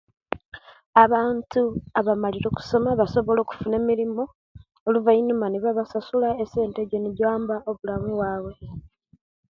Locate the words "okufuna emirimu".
3.41-4.23